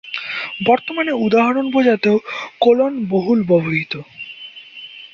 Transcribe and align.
বর্তমানে 0.65 1.11
উদাহরণ 1.17 1.65
বোঝাতেও 1.71 2.17
কোলন 2.59 2.93
বহুল 3.05 3.39
ব্যবহৃত। 3.43 3.93